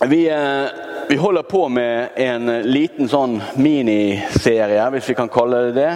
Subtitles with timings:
[0.00, 0.64] Vi, eh,
[1.08, 5.92] vi, holder på med en liten sånn miniserie, hvis vi kan kalle det det,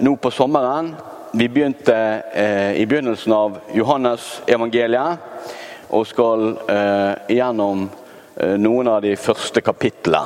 [0.00, 0.94] nå på sommeren.
[1.36, 1.96] Vi begynte
[2.32, 9.60] eh, i begynnelsen av Johannes evangeliet og skal eh, gjennom eh, noen av de første
[9.60, 10.24] kapitlene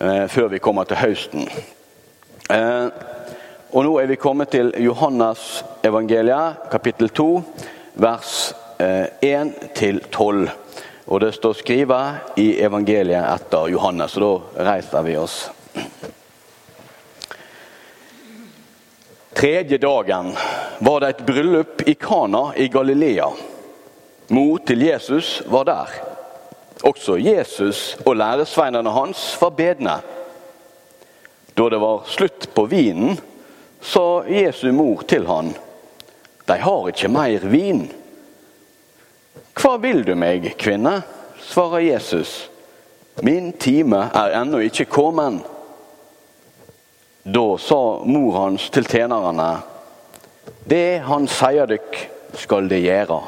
[0.00, 1.44] eh, før vi kommer til høsten.
[2.48, 2.86] Eh,
[3.68, 7.28] og nå er vi kommet til Johannes evangeliet, kapittel 2,
[8.00, 8.32] vers
[8.80, 10.48] 1 til 12.
[11.08, 15.36] Og det står skrevet i evangeliet etter Johannes, og da reiser vi oss.
[19.38, 20.34] Tredje dagen
[20.84, 23.30] var det et bryllup i Kana i Galilea.
[24.28, 25.94] Mor til Jesus var der.
[26.84, 29.94] Også Jesus og læresveinene hans var bedne.
[31.56, 33.16] Da det var slutt på vinen,
[33.80, 35.54] sa Jesu mor til han,
[36.46, 37.86] De har ikke mer vin.
[39.58, 41.00] Hva vil du meg, kvinne?
[41.48, 42.48] svarer Jesus.
[43.22, 45.40] Min time er ennå ikke kommet.
[47.24, 49.48] Da sa mor hans til tjenerne,
[50.68, 51.98] det han sier dykk,
[52.38, 53.18] skal det gjøre.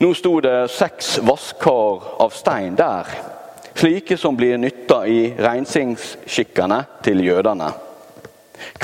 [0.00, 3.08] Nå sto det seks vasskar av stein der,
[3.72, 7.72] slike som blir nytta i reinsingsskikkene til jødene.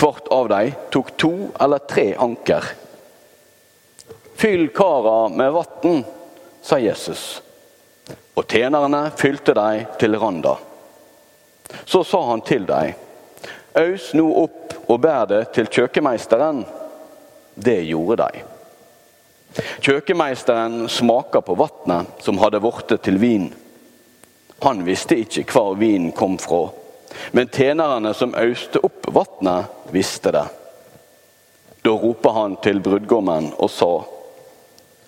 [0.01, 2.73] Hvert av dem tok to eller tre anker.
[4.37, 6.05] Fyll kara med vann,
[6.63, 7.43] sa Jesus.
[8.35, 10.59] Og tjenerne fylte dem til randa.
[11.85, 12.93] Så sa han til dem,
[13.77, 16.63] Aus nå opp og bær det til kjøkkenmeisteren.
[17.55, 18.43] Det gjorde de.
[19.85, 23.47] Kjøkkenmeisteren smaka på vannet som hadde blitt til vin.
[24.65, 26.67] Han visste ikke hvor vinen kom fra,
[27.33, 30.45] men tjenerne som auste opp vannet, visste det.
[31.85, 34.16] Da ropa han til brudgommen og sa:"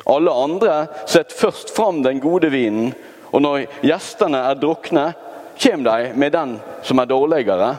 [0.09, 2.95] Alle andre setter først fram den gode vinen,
[3.28, 5.11] og når gjestene er drukne,
[5.59, 7.75] kommer de med den som er dårligere.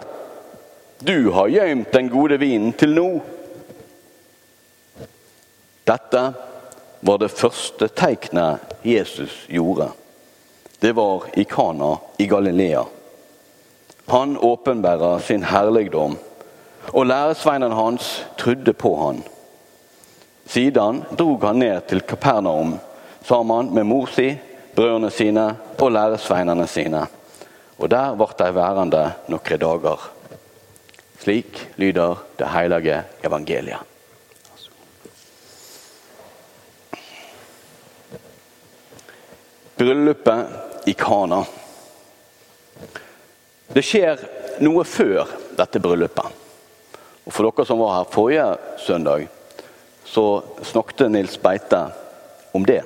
[0.99, 3.07] Du har gjemt den gode vinen til nå.
[5.89, 6.23] Dette
[6.99, 9.89] var det første tegnet Jesus gjorde.
[10.79, 12.83] Det var i Kana i Galilea.
[14.07, 16.17] Han åpenbærer sin herligdom,
[16.93, 19.23] og læresveinen hans trodde på han.
[20.49, 22.79] Siden drog han ned til Kapernaum
[23.21, 24.31] sammen med mor si,
[24.73, 25.43] brødrene sine
[25.77, 27.03] og læresveinene sine.
[27.77, 30.09] Og der ble de værende noen dager.
[31.21, 33.85] Slik lyder det hellige evangeliet.
[39.77, 41.43] Bryllupet i Kana.
[43.69, 44.25] Det skjer
[44.65, 46.39] noe før dette bryllupet.
[47.27, 49.29] Og For dere som var her forrige søndag,
[50.09, 51.87] så snakket Nils Beite
[52.51, 52.81] om det.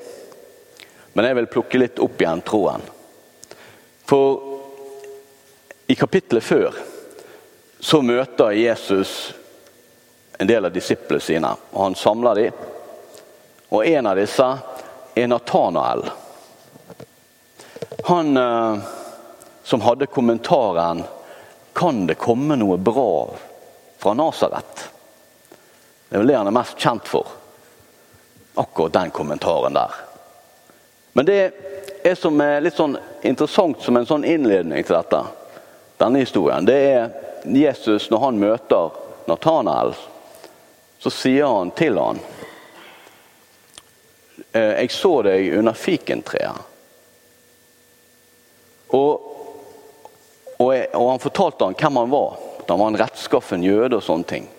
[1.14, 2.84] Men jeg vil plukke litt opp igjen troen.
[4.04, 4.42] For
[5.88, 6.76] i kapittelet før
[7.80, 9.34] så møter Jesus
[10.38, 12.62] en del av disiplene sine, og han samler dem.
[13.72, 14.50] Og en av disse
[15.16, 16.04] er Natanael.
[18.10, 18.78] Han eh,
[19.64, 21.04] som hadde kommentaren
[21.74, 23.30] 'Kan det komme noe bra
[23.98, 24.93] fra Nasaret?'
[26.14, 27.28] Det er vel det han er mest kjent for.
[28.54, 29.96] Akkurat den kommentaren der.
[31.14, 31.38] Men det
[32.06, 32.94] er som er litt sånn
[33.26, 35.24] interessant som en sånn innledning til dette,
[35.98, 37.10] denne historien, det er
[37.50, 38.94] Jesus når han møter
[39.26, 39.96] Nathanael,
[41.02, 42.22] så sier han til han
[44.54, 46.62] «Eh, Jeg så deg under fikentreet.
[48.94, 49.30] Og,
[50.62, 52.38] og, og han fortalte han hvem han var.
[52.70, 54.54] Han var en rettskaffen jøde og sånne ting.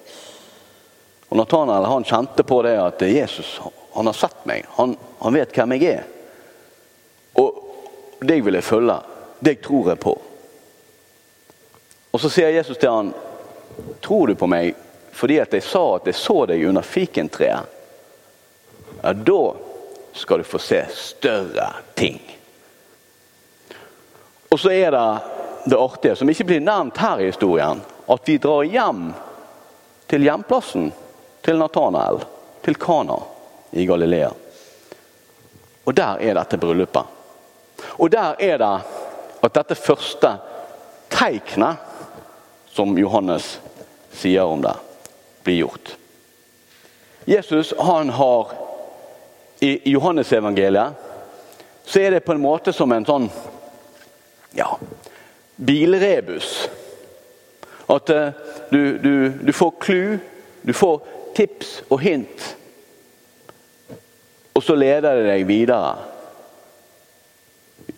[1.34, 3.60] Og Nathanael han kjente på det at Jesus
[3.92, 4.68] han har sett meg.
[4.76, 6.04] Han, han vet hvem jeg er.
[7.42, 8.94] Og deg vil jeg følge.
[9.42, 10.12] Deg tror jeg på.
[12.14, 13.10] Og Så sier Jesus til han,
[13.98, 14.78] tror du på meg
[15.10, 17.76] fordi at jeg sa at jeg så deg under fikentreet?
[19.02, 19.42] Ja, da
[20.14, 21.68] skal du få se større
[21.98, 22.22] ting.
[24.54, 25.06] Og så er det
[25.66, 29.08] det artige, som ikke blir nevnt her i historien, at vi drar hjem
[30.06, 30.92] til hjemplassen
[31.44, 32.22] til Natanael,
[32.64, 33.18] til Kana
[33.76, 34.30] i Galilea.
[35.84, 37.04] Og der er dette bryllupet.
[38.00, 38.74] Og der er det
[39.44, 40.30] at dette første
[41.12, 41.76] tegnet
[42.72, 43.58] som Johannes
[44.14, 44.74] sier om det,
[45.44, 45.96] blir gjort.
[47.24, 48.52] Jesus han har
[49.60, 50.92] I Johannesevangeliet
[51.84, 53.28] så er det på en måte som en sånn
[54.56, 54.70] ja,
[55.56, 56.68] bilrebus.
[57.86, 58.32] At uh,
[58.70, 59.14] du, du,
[59.44, 60.16] du får clou,
[60.62, 61.02] du får
[61.34, 62.56] tips og hint.
[64.54, 65.96] Og så leder det deg videre.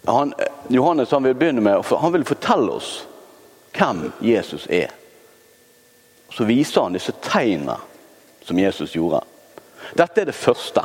[0.06, 0.32] han,
[0.68, 3.06] Johannes han vil begynne med, han vil fortelle oss
[3.76, 4.90] hvem Jesus er.
[6.32, 7.76] Så viser han disse tegnene
[8.44, 9.20] som Jesus gjorde.
[9.94, 10.82] Dette er det første.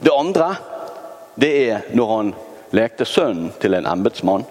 [0.00, 0.54] Det andre
[1.38, 2.32] det er når han
[2.74, 4.44] lekte sønnen til en embetsmann.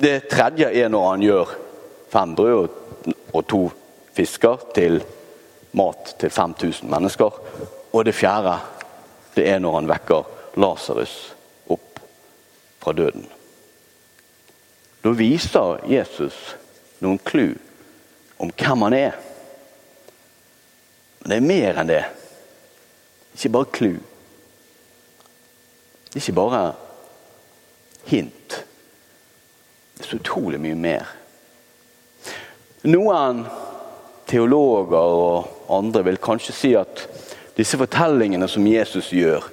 [0.00, 1.52] Det tredje er når han gjør
[2.10, 2.68] fem brød
[3.32, 3.62] og to
[4.14, 5.02] fisker til
[5.74, 7.38] mat til 5000 mennesker.
[7.92, 8.58] Og det fjerde
[9.34, 10.28] det er når han vekker
[10.62, 11.14] Lasarus
[11.70, 12.00] opp
[12.82, 13.26] fra døden.
[15.02, 16.36] Da viser Jesus
[17.02, 17.56] noen clou
[18.40, 19.16] om hvem han er.
[21.20, 22.04] Men det er mer enn det.
[23.34, 23.98] Ikke bare clou.
[26.08, 26.62] Det er ikke bare
[28.06, 28.58] hint.
[29.94, 31.10] Det er så utrolig mye mer.
[32.84, 33.44] Noen
[34.28, 37.06] teologer og andre vil kanskje si at
[37.56, 39.46] disse fortellingene som Jesus gjør,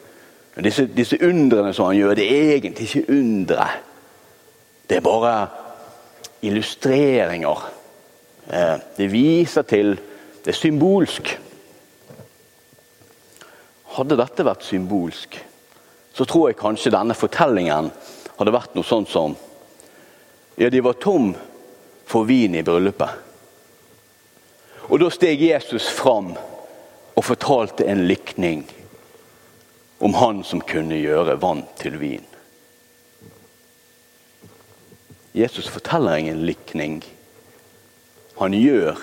[0.64, 3.68] disse, disse undrene som han gjør, det er egentlig ikke undre.
[4.90, 5.36] Det er bare
[6.42, 7.70] illustreringer.
[8.52, 10.00] Eh, det viser til
[10.42, 11.28] Det er symbolsk.
[13.94, 15.36] Hadde dette vært symbolsk,
[16.18, 17.92] så tror jeg kanskje denne fortellingen
[18.40, 19.36] hadde vært noe sånt som
[20.58, 21.36] Ja, de var tom
[22.06, 23.31] for vin i bryllupet.
[24.92, 26.34] Og da steg Jesus fram
[27.16, 28.66] og fortalte en likning
[30.04, 32.26] om han som kunne gjøre vann til vin.
[35.32, 37.00] Jesus forteller ingen likning.
[38.36, 39.00] Han gjør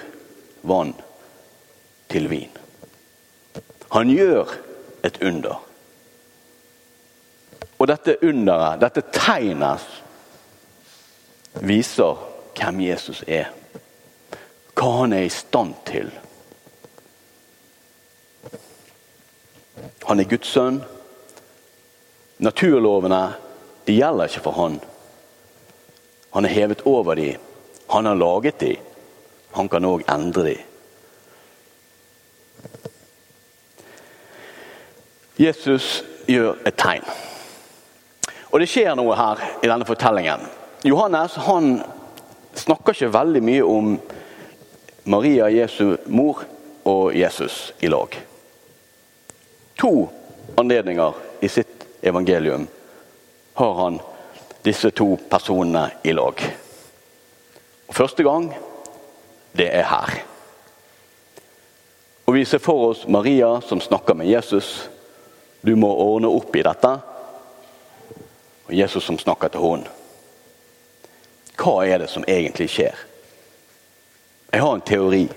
[0.69, 0.93] vann
[2.13, 2.53] til vin.
[3.95, 4.53] Han gjør
[5.09, 5.63] et under.
[7.79, 9.87] Og dette underet, dette tegnet,
[11.65, 12.19] viser
[12.59, 13.55] hvem Jesus er.
[14.79, 16.13] Hva han er i stand til.
[20.07, 20.79] Han er Guds sønn.
[22.39, 23.23] Naturlovene
[23.89, 24.79] de gjelder ikke for han.
[26.37, 27.33] Han er hevet over de.
[27.91, 28.77] Han har laget de.
[29.57, 30.57] Han kan òg endre de.
[35.39, 37.05] Jesus gjør et tegn.
[38.51, 40.47] Og det skjer noe her i denne fortellingen.
[40.87, 41.79] Johannes han
[42.59, 43.93] snakker ikke veldig mye om
[45.09, 46.43] Maria, Jesu mor,
[46.85, 48.13] og Jesus i lag.
[49.81, 50.09] To
[50.57, 52.67] anledninger i sitt evangelium
[53.55, 53.97] har han
[54.63, 56.45] disse to personene i lag.
[57.89, 58.53] Og Første gang,
[59.57, 60.15] det er her.
[62.27, 64.91] Og Vi ser for oss Maria som snakker med Jesus.
[65.65, 66.99] Du må ordne opp i dette.
[68.69, 69.89] Og Jesus som snakker til henne.
[71.57, 73.09] Hva er det som egentlig skjer?
[74.51, 75.29] Jeg har en teori.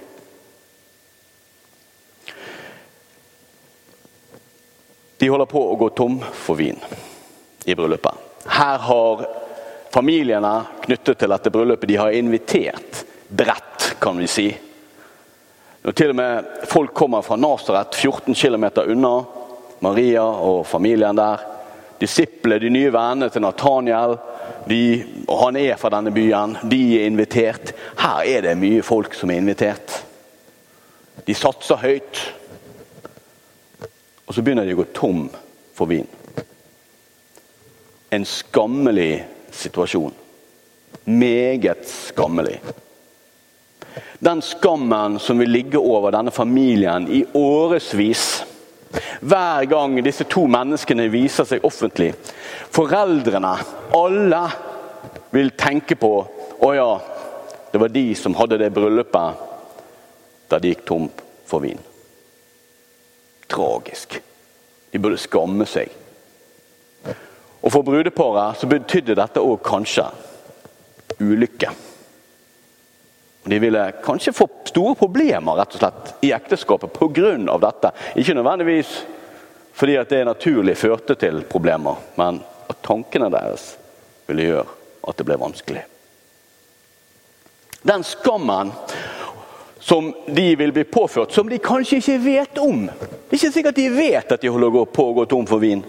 [5.17, 6.79] De holder på å gå tom for vin
[7.65, 8.29] i bryllupet.
[8.45, 9.25] Her har
[9.91, 10.53] familiene
[10.85, 14.47] knyttet til dette bryllupet de har invitert bredt, kan vi si.
[15.81, 19.13] Når til og med folk kommer fra Nasaret, 14 km unna,
[19.83, 21.43] Maria og familien der.
[21.99, 24.15] Disiplene, de nye vennene til Nathaniel,
[24.69, 24.81] de,
[25.27, 27.73] og han er fra denne byen, de er invitert.
[27.99, 29.97] Her er det mye folk som er invitert.
[31.27, 32.23] De satser høyt.
[34.27, 35.25] Og så begynner de å gå tom
[35.75, 36.07] for vin
[38.11, 40.13] en skammelig situasjon.
[41.03, 42.59] Meget skammelig.
[44.19, 48.43] Den skammen som vil ligge over denne familien i årevis.
[49.21, 52.11] Hver gang disse to menneskene viser seg offentlig.
[52.73, 53.53] Foreldrene,
[53.95, 54.43] alle,
[55.31, 56.11] vil tenke på
[56.61, 56.89] Å ja,
[57.71, 59.47] det var de som hadde det bryllupet
[60.51, 61.07] der de gikk tom
[61.47, 61.79] for vin.
[63.49, 64.19] Tragisk.
[64.91, 65.89] De burde skamme seg.
[67.61, 70.05] Og For brudeparet så betydde dette òg kanskje
[71.21, 71.71] ulykke.
[73.43, 77.57] De ville kanskje få store problemer rett og slett i ekteskapet pga.
[77.57, 77.91] dette.
[78.15, 79.05] Ikke nødvendigvis
[79.73, 83.77] fordi at det naturlig førte til problemer, men at tankene deres
[84.27, 84.67] ville gjøre
[85.07, 85.83] at det ble vanskelig.
[87.81, 88.73] Den skammen
[89.81, 92.85] som de vil bli påført, som de kanskje ikke vet om.
[92.85, 95.81] Det er ikke sikkert de vet at de holder på å gå tom for vin.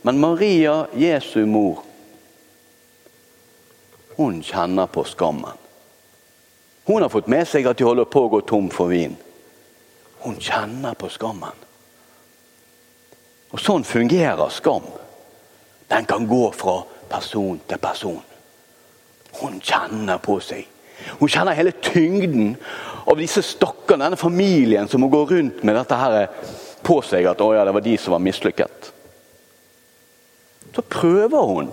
[0.00, 1.82] Men Maria, Jesu mor,
[4.16, 5.59] hun kjenner på skammen.
[6.90, 9.14] Hun har fått med seg at de holder på å gå tom for vin.
[10.24, 11.66] Hun kjenner på skammen.
[13.50, 14.86] Og Sånn fungerer skam.
[15.90, 16.80] Den kan gå fra
[17.10, 18.20] person til person.
[19.40, 20.66] Hun kjenner på seg.
[21.18, 22.56] Hun kjenner hele tyngden
[23.06, 26.26] av disse stakkarene, denne familien som må gå rundt med dette her
[26.82, 27.26] på seg.
[27.30, 28.90] At ja, det var de som var mislykket
[30.74, 31.70] så prøver hun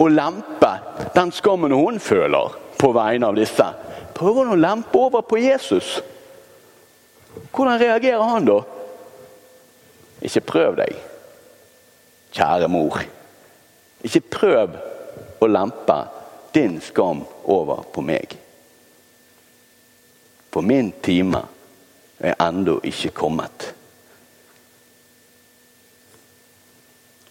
[0.00, 0.72] å lempe
[1.14, 3.66] den skammen hun føler på vegne av disse.
[4.20, 5.94] Prøver hun å lempe over på Jesus.
[7.54, 8.58] Hvordan reagerer han da?
[10.20, 10.98] Ikke prøv deg,
[12.36, 12.98] kjære mor.
[14.04, 14.76] Ikke prøv
[15.40, 15.96] å lempe
[16.52, 18.36] din skam over på meg.
[20.52, 21.40] For min time
[22.20, 23.70] er ennå ikke kommet.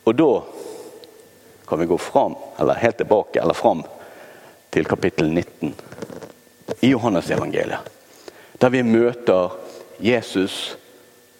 [0.09, 0.31] Og da
[1.69, 3.85] kan vi gå fram, eller helt tilbake, eller fram
[4.73, 5.75] til kapittel 19
[6.79, 7.79] i Johannes evangeliet.
[8.61, 9.55] Der vi møter
[9.99, 10.77] Jesus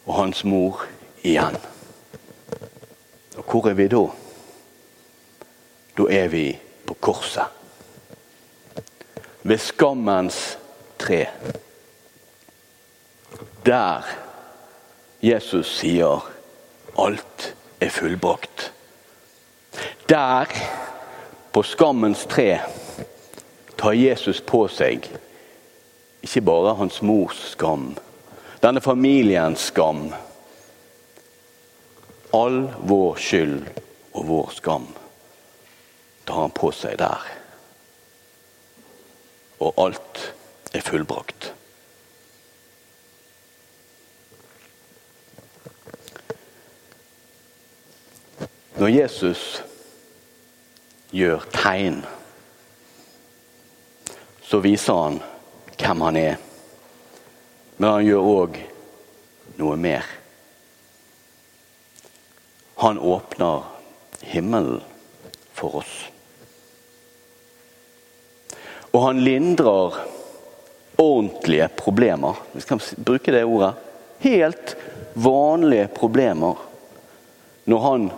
[0.06, 0.86] og hans mor
[1.24, 1.58] igjen.
[3.38, 4.06] Og hvor er vi da?
[5.98, 6.46] Da er vi
[6.86, 7.46] på korset.
[9.44, 10.58] Ved skammens
[11.00, 11.26] tre.
[13.66, 14.08] Der
[15.22, 16.26] Jesus sier
[17.00, 18.72] alt er fullbrakt.
[20.10, 20.46] Der,
[21.52, 22.60] på skammens tre,
[23.78, 25.06] tar Jesus på seg
[26.24, 27.94] ikke bare hans mors skam,
[28.64, 30.10] denne familiens skam.
[32.36, 33.70] All vår skyld
[34.14, 34.90] og vår skam
[36.28, 37.24] tar han på seg der.
[39.60, 40.22] Og alt
[40.76, 41.50] er fullbrakt.
[48.80, 49.42] Når Jesus
[51.12, 52.04] gjør tegn,
[54.46, 55.20] så viser han
[55.80, 56.38] hvem han er.
[57.78, 58.62] Men han gjør òg
[59.60, 60.06] noe mer.
[62.80, 63.64] Han åpner
[64.22, 64.82] himmelen
[65.56, 65.94] for oss.
[68.92, 70.00] Og han lindrer
[71.00, 72.40] ordentlige problemer.
[72.52, 73.74] Vi skal bruke det ordet.
[74.20, 74.76] Helt
[75.14, 76.56] vanlige problemer.
[77.70, 78.10] Når han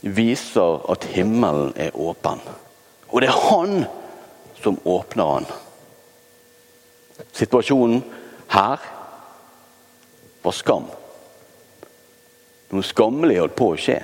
[0.00, 2.40] viser at himmelen er åpen.
[3.08, 3.84] Og det er han
[4.62, 5.52] som åpner den.
[7.32, 8.02] Situasjonen
[8.50, 8.80] her
[10.42, 10.88] var skam.
[12.74, 14.00] Noe skammelig holdt på å skje.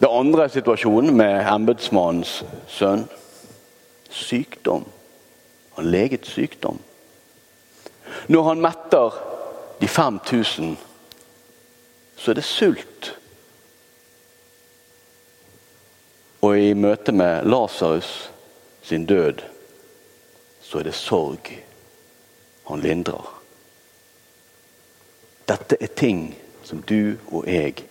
[0.00, 3.06] Det andre er situasjonen med embetsmannens sønn.
[4.10, 4.84] Sykdom.
[5.78, 6.80] Han leget sykdom.
[8.28, 9.14] Når han metter
[9.80, 10.76] de 5000,
[12.16, 13.10] så er det sult.
[16.44, 18.30] Og i møte med Lasarus
[18.84, 19.40] sin død,
[20.74, 21.48] så er det sorg
[22.66, 23.26] han lindrer.
[25.46, 26.32] Dette er ting
[26.66, 27.84] som du og jeg,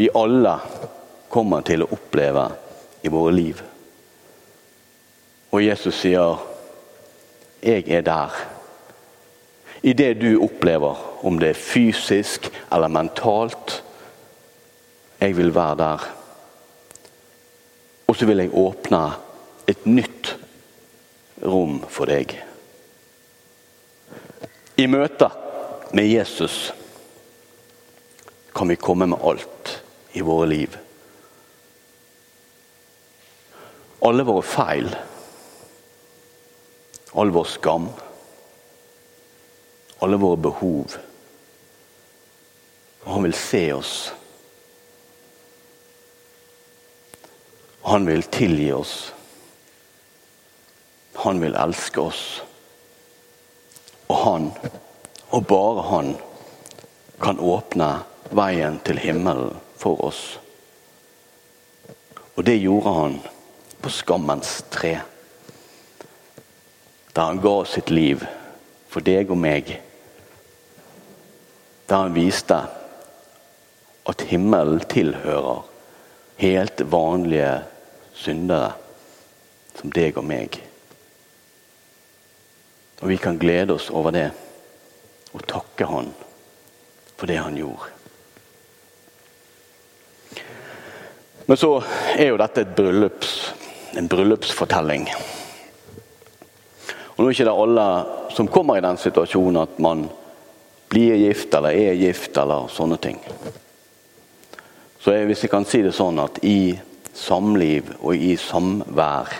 [0.00, 0.54] vi alle,
[1.28, 2.46] kommer til å oppleve
[3.04, 3.60] i våre liv.
[5.52, 6.40] Og Jesus sier,
[7.60, 8.46] 'Jeg er der'.
[9.82, 13.84] I det du opplever, om det er fysisk eller mentalt.
[15.20, 16.08] Jeg vil være der.
[18.06, 19.12] Og så vil jeg åpne
[19.68, 20.45] et nytt
[21.42, 22.32] rom for deg.
[24.76, 25.28] I møte
[25.96, 26.72] med Jesus
[28.56, 29.72] kan vi komme med alt
[30.12, 30.76] i våre liv.
[34.04, 34.90] Alle våre feil,
[37.16, 37.88] all vår skam,
[40.04, 40.96] alle våre behov.
[43.04, 43.96] Og han vil se oss.
[47.86, 48.96] Han vil tilgi oss.
[51.26, 52.42] Han vil elske oss.
[54.06, 54.44] Og han,
[55.34, 56.10] og bare han,
[57.18, 57.88] kan åpne
[58.30, 60.20] veien til himmelen for oss.
[62.36, 63.16] Og det gjorde han
[63.82, 64.92] på skammens tre.
[67.10, 68.22] Der han ga sitt liv
[68.86, 69.74] for deg og meg.
[71.90, 72.60] Der han viste
[74.06, 75.66] at himmelen tilhører
[76.38, 77.50] helt vanlige
[78.14, 78.76] syndere
[79.74, 80.62] som deg og meg.
[83.00, 84.30] Og vi kan glede oss over det
[85.36, 86.12] og takke Han
[87.16, 87.92] for det Han gjorde.
[91.46, 91.70] Men så
[92.16, 93.32] er jo dette bryllups,
[93.94, 95.06] en bryllupsfortelling.
[97.16, 97.84] Og Nå er det ikke alle
[98.34, 100.08] som kommer i den situasjonen at man
[100.90, 103.20] blir gift eller er gift eller sånne ting.
[105.00, 106.74] Så jeg, hvis jeg kan si det sånn at i
[107.14, 109.30] samliv og i samvær,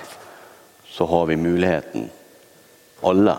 [0.86, 2.06] så har vi muligheten,
[3.02, 3.36] alle,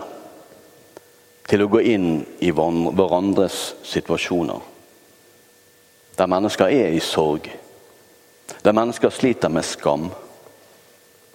[1.47, 2.09] til å gå inn
[2.43, 4.59] i hverandres situasjoner.
[6.17, 7.47] Der mennesker er i sorg.
[8.63, 10.09] Der mennesker sliter med skam.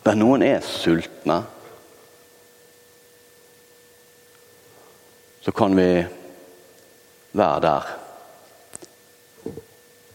[0.04, 1.38] Der noen er sultne.
[5.42, 5.88] Så kan vi
[7.32, 7.90] være der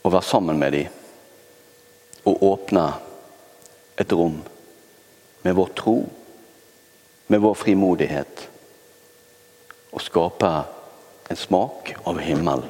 [0.03, 0.93] og være sammen med dem
[2.27, 2.85] og åpne
[3.99, 4.37] et rom
[5.43, 5.95] med vår tro,
[7.27, 8.47] med vår frimodighet,
[9.91, 10.51] og skape
[11.27, 12.63] en smak av himmel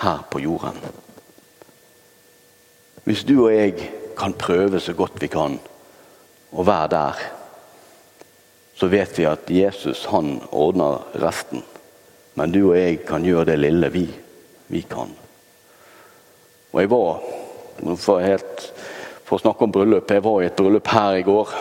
[0.00, 0.78] her på jorden.
[3.04, 5.56] Hvis du og jeg kan prøve så godt vi kan
[6.50, 7.22] å være der,
[8.76, 11.64] så vet vi at Jesus han ordner resten.
[12.38, 14.06] Men du og jeg kan gjøre det lille vi,
[14.72, 15.10] vi kan.
[16.70, 17.18] Og jeg var
[17.98, 18.64] for, helt,
[19.26, 21.54] for å snakke om bryllup, jeg var i et bryllup her i går.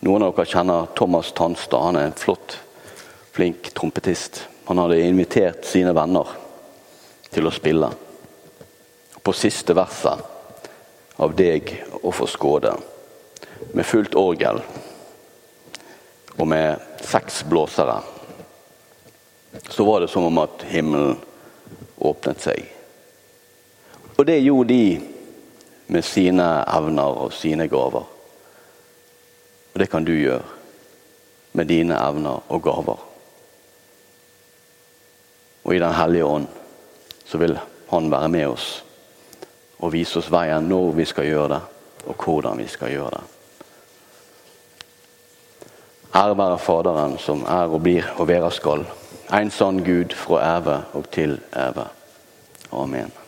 [0.00, 1.82] Noen av dere kjenner Thomas Tanstad.
[1.82, 2.58] Han er en flott,
[3.34, 4.44] flink trompetist.
[4.68, 6.28] Han hadde invitert sine venner
[7.34, 7.88] til å spille.
[9.22, 10.22] På siste verset
[11.16, 12.76] av 'Deg å få skåde',
[13.74, 14.60] med fullt orgel
[16.38, 17.98] og med seks blåsere,
[19.68, 21.18] så var det som om at himmelen
[21.98, 22.62] åpnet seg.
[24.16, 25.00] Og det gjorde de
[25.86, 28.06] med sine evner og sine gaver.
[29.78, 30.42] Og det kan du gjøre
[31.54, 33.02] med dine evner og gaver.
[35.62, 36.46] Og i Den hellige ånd
[37.24, 37.54] så vil
[37.90, 38.84] Han være med oss
[39.78, 41.60] og vise oss veien når vi skal gjøre det,
[42.10, 43.22] og hvordan vi skal gjøre det.
[46.14, 48.84] Ære være Faderen, som er og blir og være skal.
[49.32, 51.86] En sann Gud fra æve og til æve.
[52.72, 53.27] Amen.